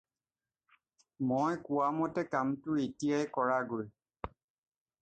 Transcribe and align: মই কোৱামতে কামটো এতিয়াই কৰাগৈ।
মই 1.31 1.59
কোৱামতে 1.67 2.25
কামটো 2.33 2.81
এতিয়াই 2.87 3.31
কৰাগৈ। 3.39 3.89